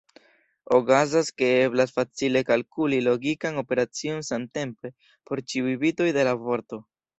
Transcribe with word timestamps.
Okazas 0.77 1.27
ke 1.41 1.49
eblas 1.65 1.93
facile 1.97 2.41
kalkuli 2.47 3.03
logikan 3.09 3.61
operacion 3.65 4.27
samtempe 4.33 4.93
por 5.29 5.45
ĉiuj 5.53 5.79
bitoj 5.87 6.11
de 6.19 6.29
la 6.33 6.37
vorto. 6.45 6.85